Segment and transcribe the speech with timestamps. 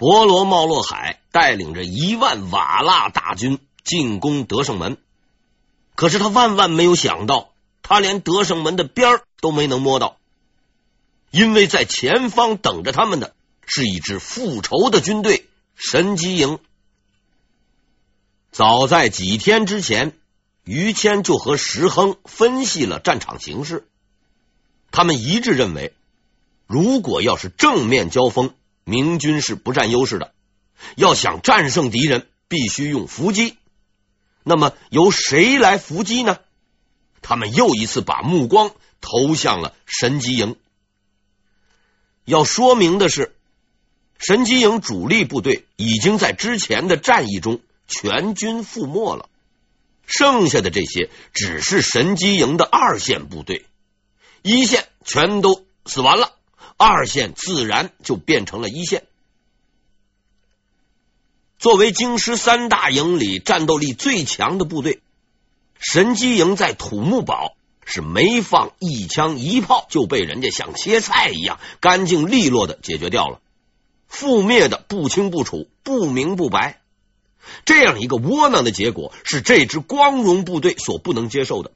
[0.00, 4.96] 伯罗茂洛海带领着一万瓦剌大军进攻德胜门，
[5.94, 7.52] 可是他万万没有想到，
[7.82, 10.16] 他连德胜门的边都没能摸到，
[11.30, 13.34] 因为在前方等着他们的
[13.66, 15.46] 是一支复仇的军队——
[15.76, 16.60] 神机营。
[18.52, 20.14] 早在几天之前，
[20.64, 23.86] 于谦就和石亨分析了战场形势，
[24.90, 25.92] 他们一致认为，
[26.66, 28.54] 如果要是正面交锋，
[28.90, 30.34] 明军是不占优势的，
[30.96, 33.56] 要想战胜敌人，必须用伏击。
[34.42, 36.38] 那么由谁来伏击呢？
[37.22, 40.56] 他们又一次把目光投向了神机营。
[42.24, 43.36] 要说明的是，
[44.18, 49.28] 神机营主力部队已经在之前的战役中全军覆没了，
[50.06, 53.66] 剩下的这些只是神机营的二线部队，
[54.42, 56.32] 一线全都死完了。
[56.82, 59.02] 二线自然就变成了一线。
[61.58, 65.02] 作为京师三大营里战斗力最强的部队，
[65.78, 67.54] 神机营在土木堡
[67.84, 73.42] 是没放一枪一炮就被人家像切菜一样干净利落的解决掉了，
[74.10, 76.80] 覆灭的不清不楚、不明不白。
[77.66, 81.72] 这样一个窝囊的结果是这支光荣部队所不能接受的。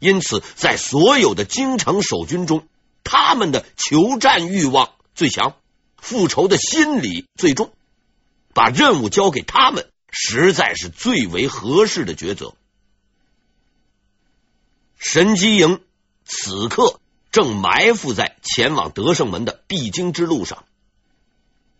[0.00, 2.66] 因此，在所有的京城守军中，
[3.10, 5.56] 他们的求战欲望最强，
[5.96, 7.72] 复仇的心理最重，
[8.52, 12.54] 把任务交给他们，实在是最为合适的抉择。
[14.98, 15.80] 神机营
[16.26, 17.00] 此刻
[17.32, 20.66] 正埋伏在前往德胜门的必经之路上，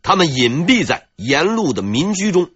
[0.01, 2.51] 他们隐蔽在沿路的民居中。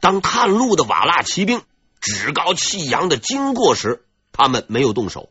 [0.00, 1.62] 当探路的瓦剌骑兵
[1.98, 5.30] 趾高气扬的经过时，他们没有动手。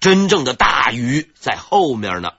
[0.00, 2.32] 真正的大雨在后面呢。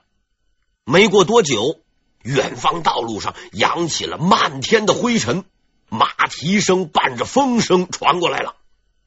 [0.84, 1.80] 没过多久，
[2.22, 5.44] 远方道路上扬起了漫天的灰尘，
[5.88, 8.56] 马蹄声伴着风声传过来了。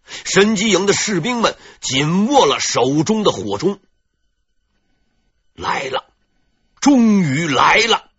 [0.05, 3.79] 神机营的士兵们紧握了手中的火钟，
[5.53, 6.05] 来了，
[6.79, 8.09] 终于来了！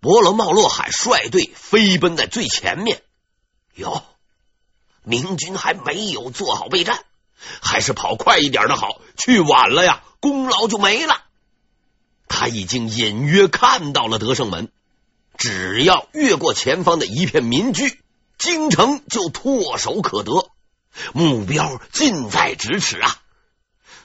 [0.00, 3.02] 伯罗茂洛海率队飞奔在最前面。
[3.74, 4.02] 哟，
[5.02, 7.04] 明军还没有做好备战。
[7.62, 11.22] 还是跑快一点的好，去晚了呀，功劳就没了。
[12.28, 14.70] 他已经隐约看到了德胜门，
[15.36, 17.98] 只要越过前方的一片民居，
[18.38, 20.50] 京城就唾手可得，
[21.12, 23.18] 目标近在咫尺啊！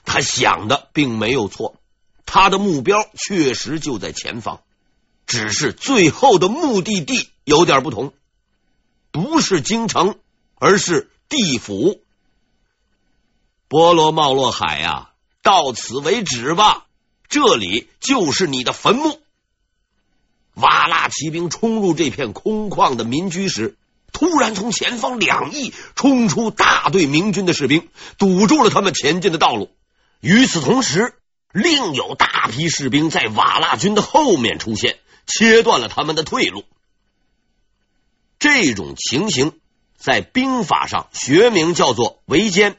[0.04, 1.80] 他想的并没有错，
[2.24, 4.62] 他的目标确实就在前方，
[5.26, 8.12] 只是最后的目的地有点不同，
[9.10, 10.18] 不是京城，
[10.56, 12.02] 而是地府。
[13.68, 15.10] 波罗茂洛海呀、
[15.42, 16.86] 到此为止吧，
[17.28, 19.20] 这里就是你的坟墓。
[20.54, 23.76] 瓦剌骑兵冲入这片空旷的民居时，
[24.12, 27.88] 突然从前方两翼冲出大队明军的士兵，
[28.18, 29.70] 堵住了他们前进的道路。
[30.20, 31.14] 与此同时，
[31.52, 36.64] 另有大批士兵在瓦剌军的后面出现，切断了他们的退路。
[38.38, 39.58] 这种情形
[39.98, 42.76] 在兵法上学名叫做围歼。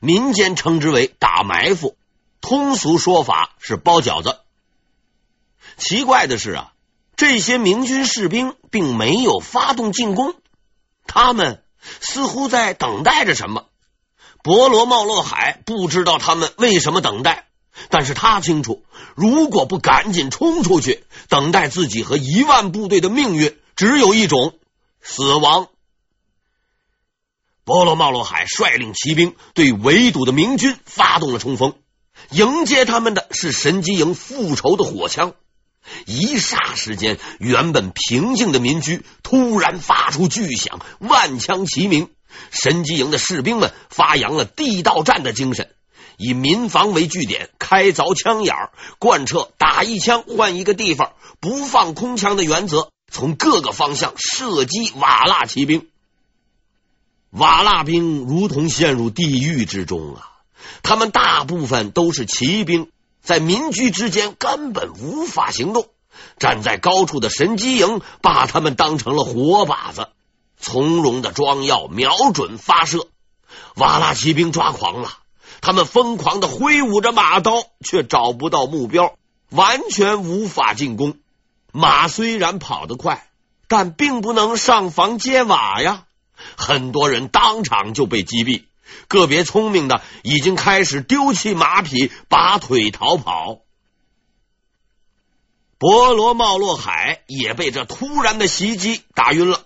[0.00, 1.96] 民间称之为打埋伏，
[2.40, 4.38] 通俗说法是包饺子。
[5.76, 6.72] 奇怪的是啊，
[7.16, 10.34] 这些明军士兵并没有发动进攻，
[11.06, 11.62] 他们
[12.00, 13.66] 似乎在等待着什么。
[14.42, 17.46] 伯罗茂洛海不知道他们为什么等待，
[17.90, 18.84] 但是他清楚，
[19.14, 24.54] 如果不赶紧冲出去，等待自己和一万部队的命运只有一种：
[25.00, 25.68] 死亡。
[27.68, 31.74] 波罗茂洛海率领骑兵对围堵的明军发动了冲锋，
[32.30, 35.34] 迎接他们的是神机营复仇的火枪。
[36.06, 42.08] 一霎时间，原本平静的民居突然发出巨响，万枪齐鸣。
[42.50, 45.68] 神机营的士兵们发扬了地道战的精神，
[46.16, 55.86] 以民房为据点，开凿枪眼儿，贯彻打一枪换一个地方，不放空枪的原则，从各个方向射击瓦剌骑兵。
[57.30, 60.30] 瓦剌兵如同陷入地狱之中啊！
[60.82, 62.90] 他们大部分都是骑兵，
[63.22, 65.88] 在民居之间根本无法行动。
[66.38, 70.08] 站在高处的神机营把他们当成了活靶子，
[70.58, 73.06] 从容的装药，瞄准发射。
[73.76, 75.10] 瓦剌骑兵抓狂了，
[75.60, 79.14] 他们疯狂的挥舞着马刀，却找不到目标，
[79.50, 81.18] 完全无法进攻。
[81.72, 83.28] 马虽然跑得快，
[83.68, 86.04] 但并不能上房揭瓦呀。
[86.56, 88.62] 很多人当场就被击毙，
[89.08, 93.60] 个别聪明的已经开始丢弃马匹，拔腿逃跑。
[95.78, 99.62] 伯罗茂洛海也被这突然的袭击打晕了，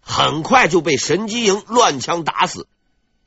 [0.00, 2.66] 很快就被神机营乱枪打死。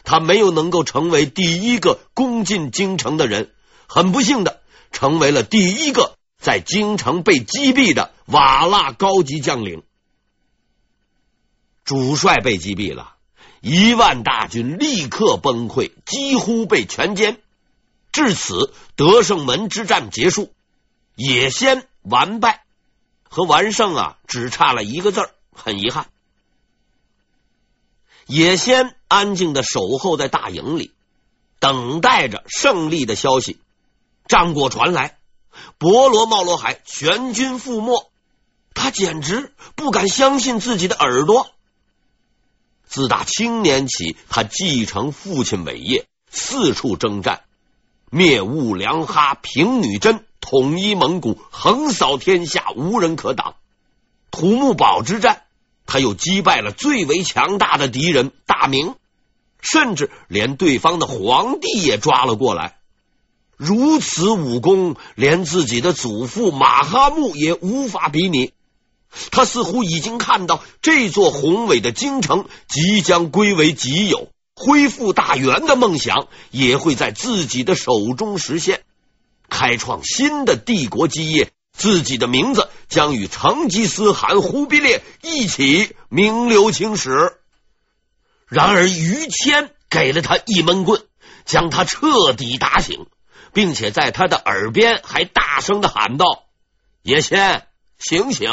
[0.03, 3.51] 他没有能够成为第一个攻进京城的人，
[3.87, 9.83] 很不幸的成为了第一个在京城被击毙的瓦剌高级将领。
[11.85, 13.13] 主帅被击毙了，
[13.61, 17.37] 一万大军立刻崩溃，几乎被全歼。
[18.11, 20.51] 至此，德胜门之战结束，
[21.15, 22.63] 野先完败，
[23.29, 26.07] 和完胜啊，只差了一个字，很遗憾。
[28.25, 30.91] 野先安静的守候在大营里，
[31.59, 33.59] 等待着胜利的消息。
[34.27, 35.19] 战果传来，
[35.77, 38.09] 伯罗茂罗海全军覆没，
[38.73, 41.51] 他简直不敢相信自己的耳朵。
[42.95, 47.41] 自打青年起，他继承父亲伟业，四处征战，
[48.09, 50.23] 灭兀良哈，平女真。
[50.39, 53.55] 统一蒙古，横扫天下，无人可挡。
[54.31, 55.41] 土木堡之战，
[55.85, 58.95] 他又击败了最为强大的敌人大明，
[59.59, 62.77] 甚至连对方的皇帝也抓了过来。
[63.57, 68.53] 如此武功，连自己的祖父马哈木也无法比拟。
[69.31, 78.83] 他似乎已经看到这座宏伟的京城即将归为己有，恢复大元的梦想也会在自己的手中实现。
[79.49, 87.37] 开创新的帝国基业，自己的名字将与成吉思汗、忽必烈一起名留青史。
[88.47, 91.03] 然而，于谦给了他一闷棍，
[91.45, 93.07] 将他彻底打醒，
[93.53, 96.43] 并且在他的耳边还大声的喊道
[97.01, 97.67] ：“野先，
[97.97, 98.49] 醒醒，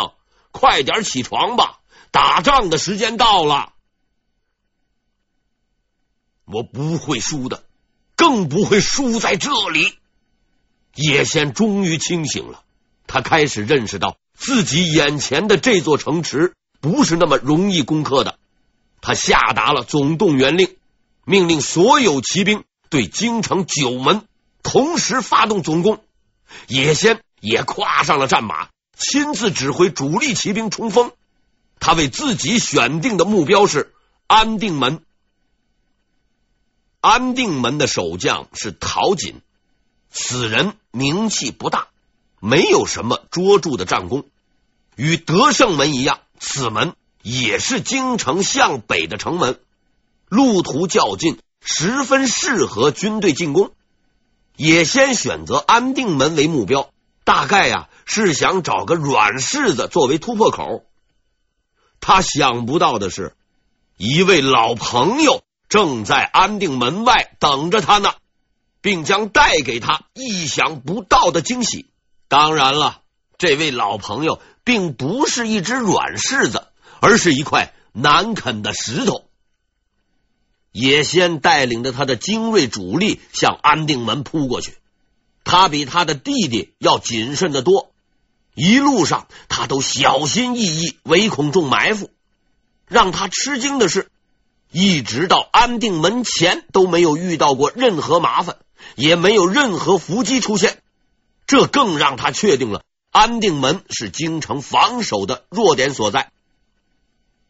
[0.52, 1.80] 快点起床吧，
[2.12, 3.72] 打仗的时间到了。
[6.44, 7.64] 我不会输的，
[8.14, 9.98] 更不会输在这里。”
[10.94, 12.62] 野先终于清醒了，
[13.06, 18.38] 他开始认识到自己眼前的这座城池不是那么容易攻克的。
[19.00, 20.76] 他下达了总动员令，
[21.24, 24.26] 命令所有骑兵对京城九门
[24.62, 26.04] 同时发动总攻。
[26.68, 28.68] 野先也跨上了战马，
[29.02, 31.12] 亲自指挥主力骑兵冲锋。
[31.80, 33.92] 他为自己选定的目标是
[34.28, 35.02] 安定门。
[37.00, 39.40] 安定门的守将是陶瑾。
[40.08, 41.88] 此人名气不大，
[42.38, 44.24] 没有什么卓著的战功。
[44.94, 49.58] 与德胜门一样，此门也是京城向北的城门，
[50.28, 53.72] 路途较近，十分适合军队进攻。
[54.54, 56.90] 也先选择安定门为目标，
[57.24, 60.84] 大概呀是想找个软柿子作为突破口。
[62.00, 63.34] 他想不到的是，
[63.96, 68.12] 一位老朋友正在安定门外等着他呢。
[68.82, 71.86] 并将带给他意想不到的惊喜。
[72.26, 73.02] 当然了，
[73.38, 76.66] 这位老朋友并不是一只软柿子，
[77.00, 79.24] 而是一块难啃的石头。
[80.72, 84.74] 野先带领着他的精锐主力向安定门扑过去，
[85.44, 87.91] 他比他的弟弟要谨慎的多。
[88.54, 92.10] 一路上，他都小心翼翼，唯恐中埋伏。
[92.86, 94.10] 让他吃惊的是，
[94.70, 98.56] 一直到安定门前都没有遇到过任何麻烦。
[98.96, 100.82] 也没有任何伏击出现，
[101.46, 102.82] 这更让他确定了
[103.12, 106.30] 安定门是京城防守的弱点所在。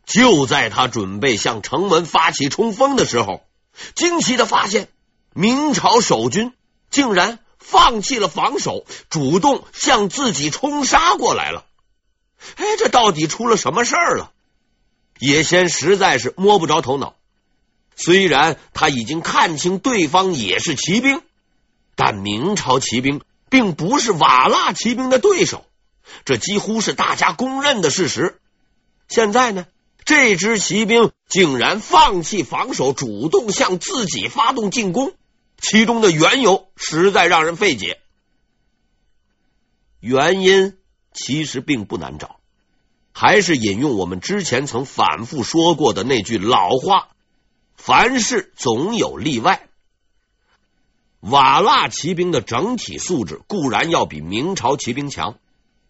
[0.05, 3.43] 就在他准备向城门发起冲锋的时候，
[3.95, 4.89] 惊奇的发现
[5.33, 6.53] 明朝守军
[6.91, 11.65] 竟然放弃了防守，主动向自己冲杀过来了。
[12.57, 14.33] 哎，这到底出了什么事儿了？
[15.19, 17.15] 野先实在是摸不着头脑。
[17.95, 21.23] 虽然他已经看清对方也是骑兵，
[21.95, 25.65] 但明朝骑兵并不是瓦剌骑兵的对手，
[26.25, 28.41] 这几乎是大家公认的事实。
[29.09, 29.67] 现在呢，
[30.05, 35.13] 这支骑兵竟然放弃防守，主动向自己发动进攻，
[35.63, 38.01] 其中的缘由实在让人费解。
[40.01, 40.77] 原因
[41.15, 42.41] 其实并不难找，
[43.13, 47.09] 还是引用我们之前曾反复说过的那句老话。
[47.77, 49.69] 凡事总有例外。
[51.21, 55.39] 瓦剌骑兵的整体素质固然要比明朝骑兵强，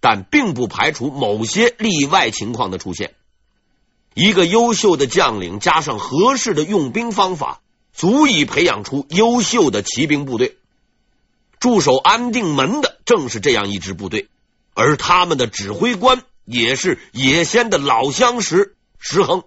[0.00, 3.14] 但并不排除某些例外情况的出现。
[4.12, 7.61] 一个优秀的将领加上合适的用兵方法，
[7.92, 10.56] 足以培养出优秀的骑兵部队。
[11.60, 14.28] 驻守安定门的正是这样一支部队，
[14.74, 19.44] 而他们的指挥官也是野仙的老相识石亨。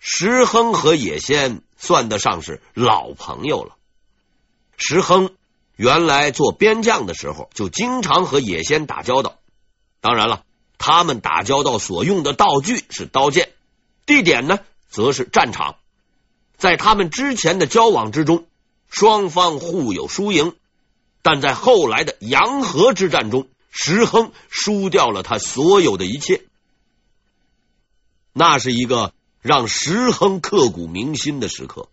[0.00, 3.76] 石亨和野仙算得上是老朋友了。
[4.76, 5.30] 石亨
[5.76, 9.38] 原来做边将的时候，就经常和野仙打交道。
[10.00, 10.44] 当然了，
[10.78, 13.50] 他们打交道所用的道具是刀剑，
[14.06, 15.76] 地点呢，则是战场。
[16.58, 18.44] 在他们之前的交往之中，
[18.90, 20.56] 双方互有输赢，
[21.22, 26.42] 但在后来的洋河之战中，石亨输掉了他所有的一切。
[28.32, 31.88] 那是一个让石亨刻骨铭心的时刻，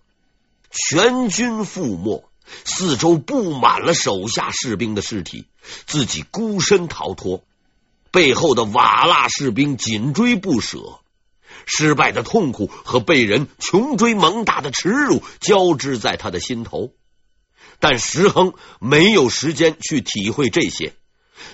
[0.72, 2.24] 全军覆没，
[2.66, 5.46] 四周布满了手下士兵的尸体，
[5.86, 7.44] 自己孤身逃脱，
[8.10, 11.00] 背后的瓦剌士兵紧追不舍。
[11.66, 16.94] 失败的痛苦和被人穷追猛打的耻辱交织在他的心头，
[17.80, 20.94] 但石亨没有时间去体会这些。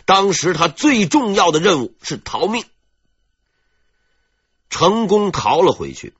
[0.05, 2.63] 当时他最重要的任务是逃命，
[4.69, 6.13] 成功逃了回去。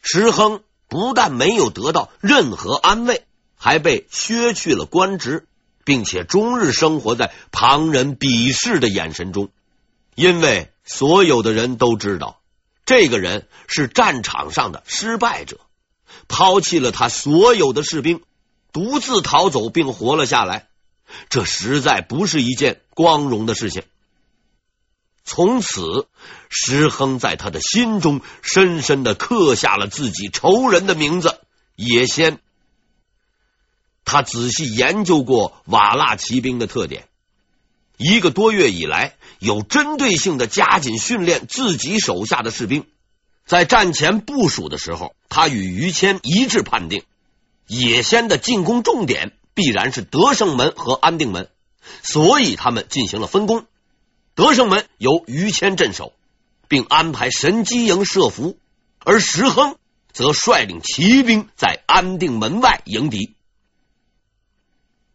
[0.00, 3.24] 石亨不但没有得到任何安慰，
[3.56, 5.46] 还被削去了官职，
[5.84, 9.48] 并且终日生活在旁人鄙视的眼神中，
[10.14, 12.40] 因为所有的人都知道。
[12.84, 15.60] 这个人是战场上的失败者，
[16.28, 18.22] 抛弃了他所有的士兵，
[18.72, 20.68] 独自逃走并活了下来。
[21.28, 23.84] 这实在不是一件光荣的事情。
[25.24, 26.08] 从此，
[26.50, 31.40] 石亨在他的心中深深的刻下了自己仇人的名字——
[31.76, 32.40] 野仙。
[34.04, 37.08] 他仔细研究过瓦剌骑兵的特点，
[37.96, 39.16] 一个多月以来。
[39.40, 42.86] 有针对性的加紧训练自己手下的士兵，
[43.44, 47.02] 在战前部署的时候，他与于谦一致判定，
[47.66, 51.50] 野仙的进攻重点必然是德胜门和安定门，
[52.02, 53.66] 所以他们进行了分工。
[54.34, 56.14] 德胜门由于谦镇守，
[56.66, 58.56] 并安排神机营设伏，
[59.00, 59.76] 而石亨
[60.14, 63.34] 则率领骑兵在安定门外迎敌。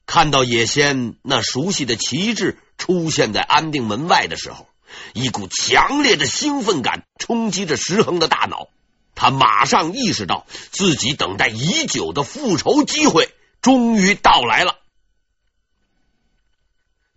[0.05, 2.59] 看到野仙那熟悉的旗帜。
[2.79, 4.67] 出现在安定门外的时候，
[5.13, 8.69] 一股强烈的兴奋感冲击着石恒的大脑。
[9.13, 14.77] 他马上意识到自己等待已久的复仇机会终于到来了。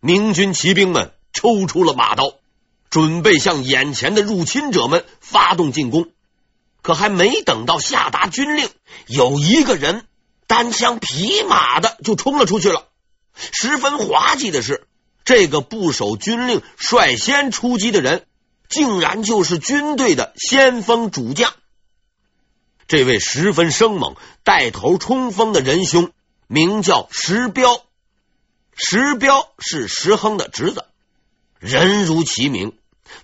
[0.01, 2.35] 明军骑兵们抽出了马刀，
[2.91, 6.11] 准备向眼前的入侵者们发动进攻。
[6.83, 8.69] 可还没等到下达军令，
[9.07, 10.05] 有一个人
[10.49, 12.89] 单枪匹马的就冲了出去了。
[13.37, 14.89] 十分滑稽的是。
[15.25, 18.27] 这个不守军令、率先出击的人，
[18.69, 21.53] 竟然就是军队的先锋主将。
[22.89, 26.11] 这位十分生猛、带头冲锋的仁兄，
[26.47, 27.83] 名叫石彪。
[28.75, 30.85] 石彪是石亨的侄子，
[31.59, 32.73] 人如其名，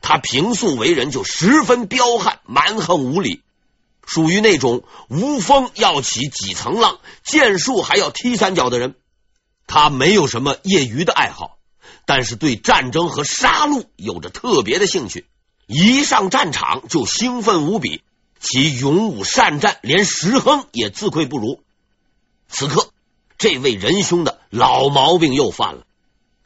[0.00, 3.42] 他平素为人就十分彪悍、蛮横无理，
[4.06, 8.94] 属于那种无风要起几层浪，剑术还要踢三脚的人。
[9.66, 11.57] 他没有什么业余的爱好。
[12.08, 15.26] 但是对战争和杀戮有着特别的兴趣，
[15.66, 18.02] 一上战场就兴奋无比，
[18.40, 21.62] 其勇武善战，连石亨也自愧不如。
[22.48, 22.94] 此刻，
[23.36, 25.84] 这位仁兄的老毛病又犯了，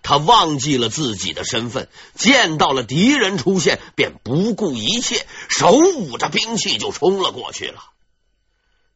[0.02, 7.84] 他忘记了自己的身份，见到了敌人出现，便不顾一切，手舞着兵器就冲了过去了。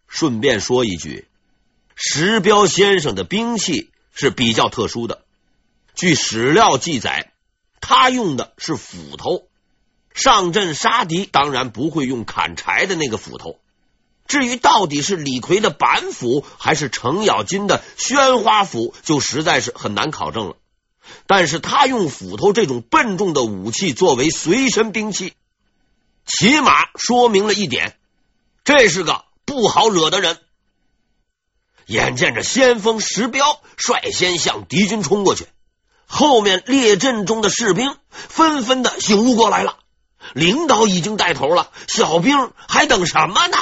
[0.09, 1.29] 顺便说一句，
[1.95, 5.23] 石彪先生的兵器是比较特殊的。
[5.97, 7.33] 据史料记载，
[7.81, 9.49] 他用的是斧头。
[10.13, 13.59] 上阵杀敌，当然不会用砍柴的那个斧头。
[14.27, 20.57] 至于到底是李逵的板斧，还是程咬金的宣花斧，就实在是很难考证了。
[21.27, 25.33] 但是他用斧头这种笨重的武器作为随身兵器，
[26.27, 27.97] 起码说明了一点：
[28.65, 30.39] 这是个不好惹的人。
[31.87, 35.47] 眼见着先锋石彪率先向敌军冲过去。
[36.07, 39.77] 后面列阵中的士兵纷纷的醒悟过来了，
[40.33, 43.57] 领导已经带头了，小兵还等什么呢？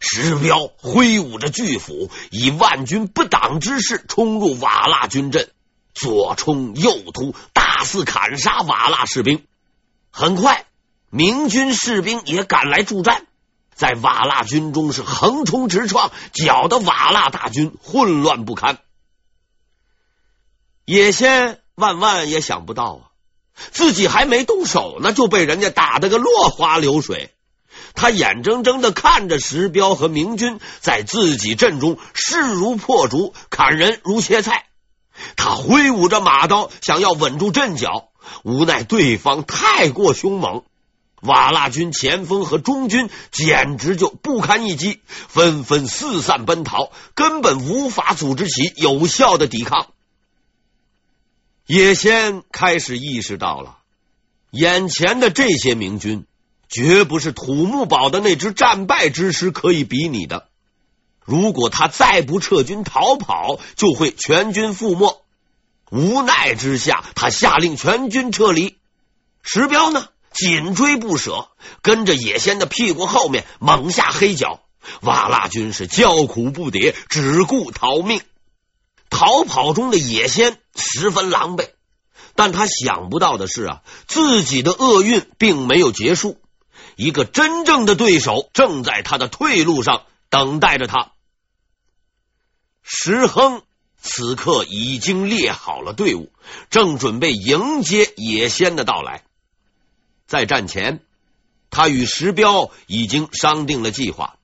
[0.00, 5.50] 石彪挥舞着巨斧，以万军不挡之势冲入瓦剌军阵，
[5.92, 9.44] 左冲右突，大肆砍杀瓦剌士兵。
[10.10, 10.66] 很快，
[11.10, 13.26] 明军士兵也赶来助战，
[13.74, 18.78] 在瓦剌军中是横冲直撞，搅得瓦剌大军混乱不堪。
[20.88, 23.12] 野仙万万也想不到啊，
[23.72, 27.30] 自己还没动手呢，就被人家打得个落花流水。
[27.92, 34.64] 他眼睁睁的看着石彪和明军在自己阵中势如破竹，砍人如切菜。
[35.36, 38.08] 他挥舞着马刀，想要稳住阵脚，
[38.42, 40.62] 无奈对方太过凶猛，
[41.20, 49.88] 瓦剌军前锋和中军简直就不堪一击，纷纷四散奔逃，根本无法组织起有效的抵抗。
[51.68, 53.76] 野先开始意识到了，
[54.50, 56.24] 眼前的这些明军
[56.66, 60.48] 绝不是土木堡的那支战败之师可以比拟的。
[61.26, 65.22] 如果他再不撤军逃跑，就会全军覆没。
[65.90, 68.78] 无奈之下，他下令全军撤离。
[69.42, 71.48] 石彪呢，紧追不舍，
[71.82, 74.62] 跟着野先的屁股后面猛下黑脚。
[75.02, 78.22] 瓦剌军是叫苦不迭，只顾逃命。
[79.10, 81.70] 逃跑中的野仙十分狼狈，
[82.34, 86.40] 但他想不到的是啊，自己的厄运并没有结束，
[86.96, 91.12] 一个真正的对手正在他的退路上等待着他。
[92.82, 93.62] 石亨
[94.00, 96.30] 此刻已经列好了队伍，
[96.70, 99.24] 正准备迎接野仙的到来。
[100.26, 101.00] 在战前，
[101.70, 104.36] 他与石彪已经商定了计划，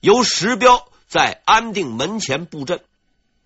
[0.00, 2.84] 由石彪在安定门前布阵，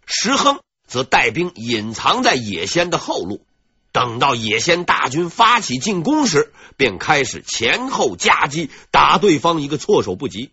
[0.07, 3.45] 石亨则带兵隐藏在野仙的后路，
[3.93, 10.51] 等到野仙大军发起进攻时，便开始前后夹击，打对方一个措手不及。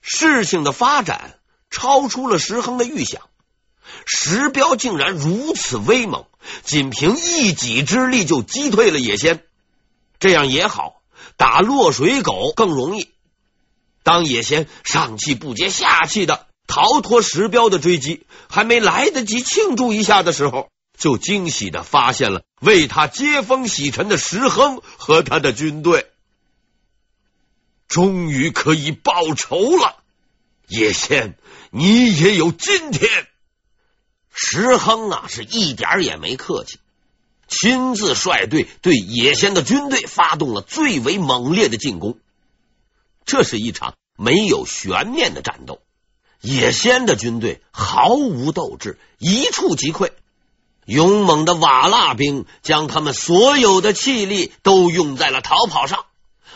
[0.00, 1.34] 事情的发展。
[1.70, 3.28] 超出了石亨的预想，
[4.06, 6.24] 石彪竟然如此威猛，
[6.64, 9.44] 仅凭一己之力就击退了野仙。
[10.18, 11.02] 这样也好，
[11.36, 13.12] 打落水狗更容易。
[14.02, 26.06] 当野仙上气不接下气的逃脱石彪的追击，还没来得及庆祝一下的时候，就惊喜的发现了为他接风洗尘的石亨和他的军队。
[27.88, 29.96] 终于可以报仇了，
[30.68, 31.38] 野先。
[31.70, 33.10] 你也有今天。
[34.32, 36.78] 石亨啊，是一点也没客气，
[37.48, 42.18] 亲自率队对野仙的军队发动了最为猛烈的进攻。
[43.24, 45.80] 这是一场没有悬念的战斗，
[46.40, 50.10] 野仙的军队毫无斗志，一触即溃。
[50.84, 56.06] 勇猛的瓦剌兵将他们所有的气力都用在了逃跑上，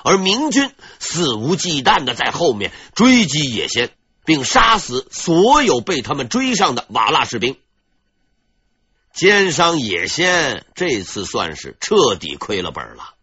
[0.05, 3.91] 而明军肆无忌惮的在后面追击野仙。
[4.25, 7.57] 并杀死所有被他们追上的瓦剌士兵，
[9.13, 13.15] 奸商野仙这次算是彻底亏了本了。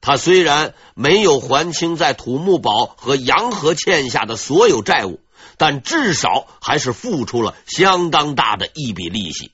[0.00, 5.20] 他虽然没有还清在土木堡和洋河欠下的所有债务，
[5.56, 9.52] 但至少还是付出了相当大的一笔利息。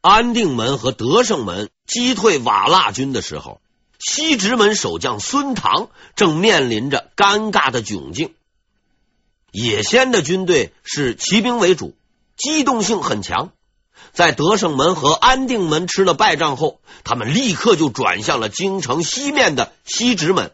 [0.00, 3.60] 安定门和德胜门击退瓦剌军的时候。
[3.98, 8.34] 西直门守将孙唐正面临着尴尬的窘境。
[9.52, 11.96] 野先的军队是骑兵为主，
[12.36, 13.52] 机动性很强。
[14.12, 20.52] 在德胜门和安定门吃了败仗后，他们立刻就转向了京城西面的西直门。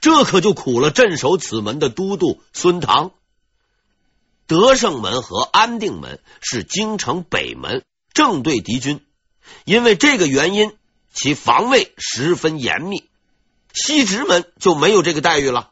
[0.00, 3.12] 这可就苦了镇守此门的都督孙唐。
[4.46, 9.04] 德胜门和安定门是京城北门，正对敌军。
[9.64, 10.76] 因为这个原因。
[11.18, 13.08] 其防卫十分严密，
[13.72, 15.70] 西直门就没有这个待遇了。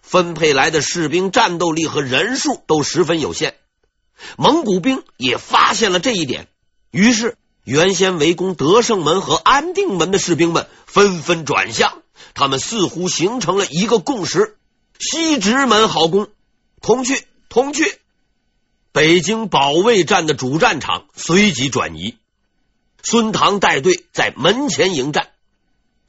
[0.00, 3.54] 分配来的士兵战斗力和人数都十分有限。
[4.36, 6.48] 蒙古兵也发现了这一点，
[6.90, 12.01] 于是原先围攻德胜门和安定门的士兵们纷纷转向。
[12.34, 14.56] 他们似乎形成了一个共识：
[14.98, 16.28] 西直门好攻，
[16.80, 17.98] 同去，同去。
[18.92, 22.18] 北京保卫战的主战场随即转移。
[23.02, 25.30] 孙唐带队在门前迎战。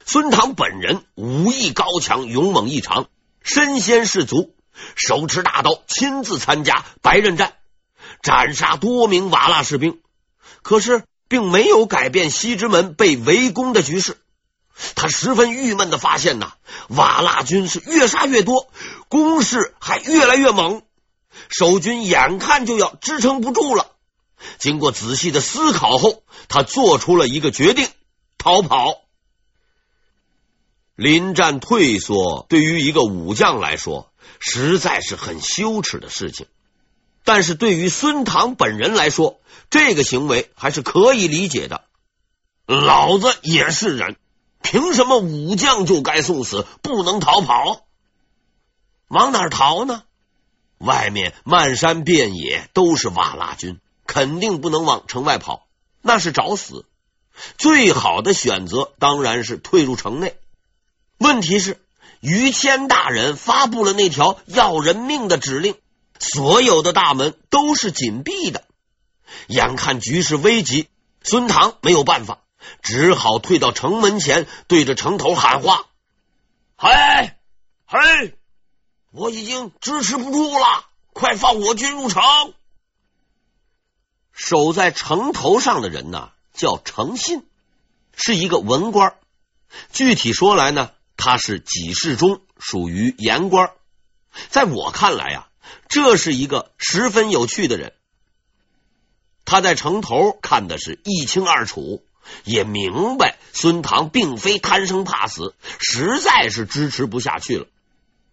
[0.04, 3.08] 孙唐本人武艺高强，勇猛异常，
[3.42, 4.54] 身先士卒，
[4.96, 7.54] 手持大刀，亲自参加白刃战，
[8.22, 9.98] 斩杀多名瓦剌士兵。
[10.62, 14.18] 可是，并没有改变西直门被围攻的局势。
[14.94, 16.52] 他十分郁闷的发现呐，
[16.88, 18.68] 瓦剌军是越杀越多，
[19.08, 20.82] 攻势还越来越猛，
[21.48, 23.92] 守军眼看就要支撑不住了。
[24.58, 27.88] 经过仔细的思考后，他做出了一个决定：
[28.36, 29.00] 逃跑。
[30.96, 36.46] 临战退缩，对于一个武将来说，实在是很羞耻的事情。
[37.24, 41.84] 但是对于孙唐本人来说，这个行为还是可以理解的。
[42.66, 44.16] 老子也是人，
[44.64, 47.84] 凭什么武将就该送死，不能逃跑？
[49.06, 50.02] 往哪逃呢？
[50.78, 53.78] 外面漫山遍野都是瓦剌军。
[54.06, 55.66] 肯定不能往城外跑，
[56.02, 56.84] 那是找死。
[57.56, 60.36] 最好的选择当然是退入城内。
[61.16, 61.80] 问题是，
[62.20, 65.76] 于谦大人发布了那条要人命的指令，
[66.18, 68.64] 所有的大门都是紧闭的。
[69.46, 70.88] 眼看局势危急，
[71.22, 72.40] 孙唐没有办法，
[72.82, 75.86] 只好退到城门前，对着城头喊话
[76.76, 76.90] ：“嘿，
[77.86, 78.38] 嘿，
[79.10, 82.22] 我已经支持不住了，快放我军入城！”
[84.32, 87.46] 守在城头上的人呢，叫诚信，
[88.16, 89.16] 是一个文官。
[89.92, 93.72] 具体说来呢，他是给事中，属于言官。
[94.48, 95.48] 在我看来呀，
[95.88, 97.92] 这是一个十分有趣的人。
[99.44, 102.04] 他在城头看的是一清二楚，
[102.44, 107.66] 也明白孙唐并非贪生怕死，实在是支持不下去了。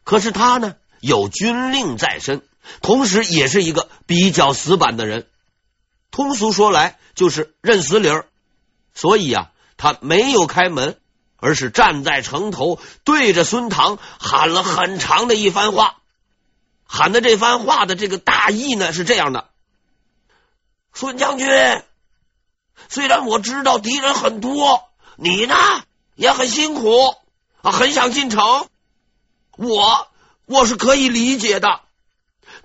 [0.03, 2.41] 可是他呢，有军令在身，
[2.81, 5.27] 同时也是一个比较死板的人。
[6.09, 8.25] 通俗说来，就是认死理儿。
[8.93, 10.97] 所以啊，他没有开门，
[11.37, 15.97] 而是站在城头，对着孙唐喊了很长的一番话。
[16.83, 19.49] 喊的这番话的这个大意呢，是这样的：
[20.93, 21.47] 孙将军，
[22.89, 24.83] 虽然我知道敌人很多，
[25.15, 25.55] 你呢
[26.15, 27.15] 也很辛苦
[27.61, 28.67] 啊，很想进城，
[29.57, 30.07] 我
[30.45, 31.81] 我是可以理解的。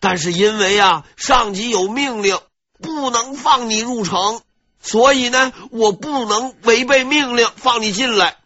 [0.01, 2.39] 但是因为啊，上级有命令。
[2.79, 4.43] 不能放你入城，
[4.83, 8.37] 所以呢，我不能违背命令放你进来。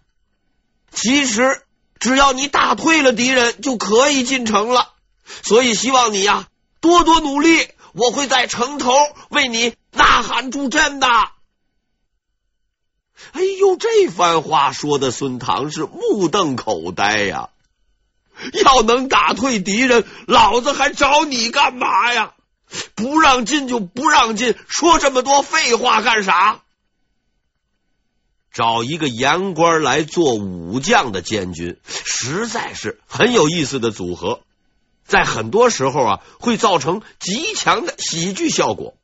[0.92, 1.62] 其实，
[1.98, 4.90] 只要你打退了敌人，就可以进城了。
[5.42, 6.46] 所以，希望你呀
[6.80, 8.94] 多多努力，我会在城头
[9.30, 11.08] 为你呐喊助阵的。
[13.80, 17.48] 这番话说的孙唐是目瞪口呆呀！
[18.62, 22.34] 要能打退敌人，老子还找你干嘛呀？
[22.94, 26.60] 不让进就不让进，说这么多废话干啥？
[28.52, 34.40] 找一个言官来做武将的监军，实在是很有意思的组合，
[35.04, 38.94] 在很多时候啊，会造成极强的喜剧效果。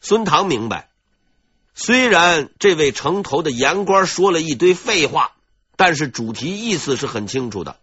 [0.00, 0.87] 孙唐明白，
[1.80, 5.30] 虽然这位城头的言官说了一堆废话，
[5.76, 7.78] 但是主题意思是很清楚的。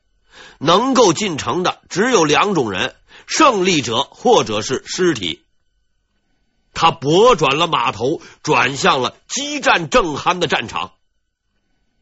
[0.59, 2.93] 能够进城的只有两种人。
[3.25, 5.43] 胜利者，或者是尸体。
[6.73, 10.91] 他拨转了马头，转向了激战正酣的战场。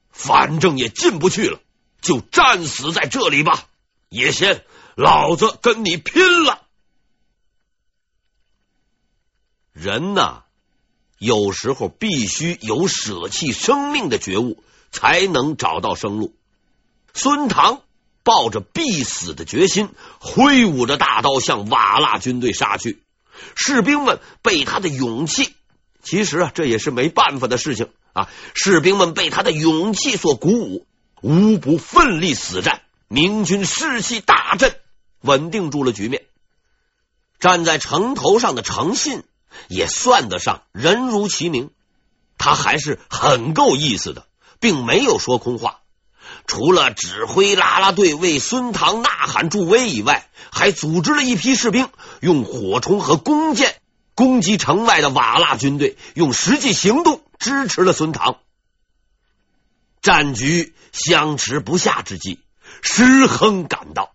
[0.09, 1.59] 反正也进不去了，
[2.01, 3.69] 就战死在这里吧。
[4.09, 6.63] 叶先，老子跟你拼了！
[9.71, 10.42] 人呐，
[11.23, 16.35] 有时候必须有舍弃生命的觉悟，才能找到生路。
[17.13, 17.81] 孙唐。
[18.25, 23.03] 抱着必死的决心，挥舞着大刀向瓦剌军队杀去。
[23.53, 25.53] 士兵们被他的勇气，
[26.01, 28.29] 其实啊，这也是没办法的事情啊。
[28.55, 30.87] 士兵们被他的勇气所鼓舞，
[31.21, 32.83] 无不奋力死战。
[33.09, 34.73] 明军士气大振，
[35.19, 36.23] 稳定住了局面。
[37.41, 39.23] 站在城头上的程信
[39.67, 41.71] 也算得上人如其名，
[42.37, 44.25] 他还是很够意思的，
[44.59, 45.79] 并没有说空话。
[46.47, 51.89] 除了指挥啦啦队为孙唐呐喊助威以外，还组织了一批士兵，
[52.21, 53.81] 用火铳和弓箭
[54.15, 58.37] 攻击城外的瓦剌军队，用实际行动支持了孙唐。
[60.01, 62.39] 战局相持不下之际，
[62.81, 64.13] 施亨赶到，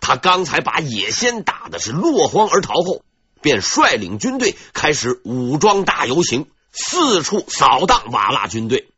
[0.00, 3.02] 他刚才把野先打的是落荒而逃后，
[3.44, 8.88] 便率领军队开始武装大游行，四处扫荡瓦剌军队。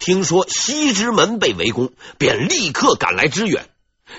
[0.00, 3.70] 听说西直门被围攻，便立刻赶来支援。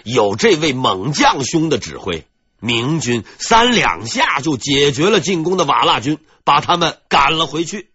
[0.05, 2.25] 有这位猛将兄的指挥，
[2.61, 7.91] 明军三两下就解决了进攻的瓦剌军，把他们赶了回去。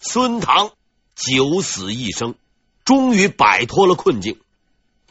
[0.00, 0.72] 孙唐
[1.14, 2.34] 九死一生，
[2.84, 4.40] 终于摆脱了困境。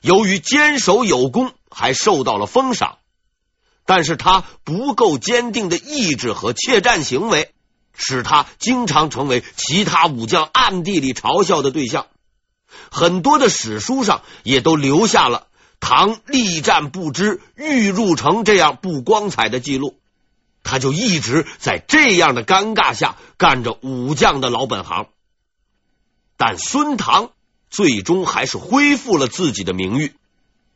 [0.02, 2.98] 由于坚守有功，还受到了封赏，
[3.92, 7.52] 但是他不够坚定的意志和怯战行为。
[7.94, 12.08] 使他经常成为其他武将暗地里嘲笑的对象，
[12.90, 15.48] 很多的史书上也都留下了
[15.82, 20.00] 唐力战不支、欲入城这样不光彩的记录。
[20.64, 25.08] 他就一直在这样的尴尬下干着武将的老本行。
[26.38, 27.32] 但孙唐
[27.70, 30.14] 最终还是恢复了自己的名誉，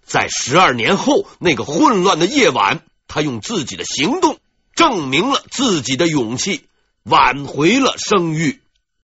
[0.03, 4.37] 在十二年后那个混乱的夜晚，他用自己的行动
[4.75, 6.65] 证明了自己的勇气。
[7.05, 8.61] 挽回了声誉。